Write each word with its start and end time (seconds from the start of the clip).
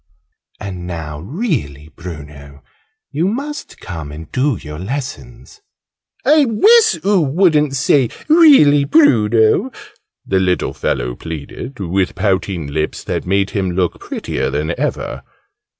And 0.59 0.87
now, 0.87 1.19
really 1.19 1.89
Bruno, 1.89 2.63
you 3.11 3.27
must 3.27 3.79
come 3.79 4.11
and 4.11 4.31
do 4.31 4.57
your 4.59 4.79
lessons." 4.79 5.61
"I 6.25 6.43
wiss 6.45 6.97
oo 7.05 7.21
wouldn't 7.21 7.75
say 7.75 8.09
'really 8.27 8.83
Bruno!'" 8.83 9.69
the 10.25 10.39
little 10.39 10.73
fellow 10.73 11.13
pleaded, 11.15 11.79
with 11.79 12.15
pouting 12.15 12.65
lips 12.65 13.03
that 13.03 13.27
made 13.27 13.51
him 13.51 13.69
look 13.73 13.99
prettier 13.99 14.49
than 14.49 14.73
ever. 14.75 15.21